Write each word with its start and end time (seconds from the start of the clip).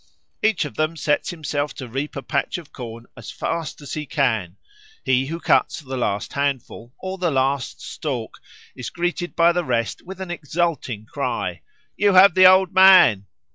Each 0.41 0.65
of 0.65 0.73
them 0.77 0.97
sets 0.97 1.29
himself 1.29 1.75
to 1.75 1.87
reap 1.87 2.15
a 2.15 2.23
patch 2.23 2.57
of 2.57 2.73
corn 2.73 3.05
as 3.15 3.29
fast 3.29 3.81
as 3.81 3.93
he 3.93 4.07
can; 4.07 4.57
he 5.05 5.27
who 5.27 5.39
cuts 5.39 5.79
the 5.79 5.95
last 5.95 6.33
handful 6.33 6.91
or 6.97 7.19
the 7.19 7.29
last 7.29 7.81
stalk 7.81 8.39
is 8.75 8.89
greeted 8.89 9.35
by 9.35 9.51
the 9.51 9.63
rest 9.63 10.01
with 10.03 10.19
an 10.19 10.31
exulting 10.31 11.05
cry, 11.05 11.61
"You 11.97 12.13
have 12.15 12.33
the 12.33 12.47
Old 12.47 12.73
Man." 12.73 13.27